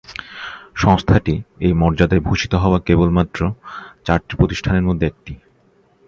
সংস্থাটি 0.75 1.35
এই 1.59 1.73
মর্যাদায় 1.73 2.19
ভূষিত 2.19 2.53
হওয়া 2.55 2.79
কেবলমাত্র 2.79 3.39
চারটি 4.05 4.33
প্রতিষ্ঠানের 4.35 4.83
মধ্যে 4.83 5.05
একটি। 5.07 5.33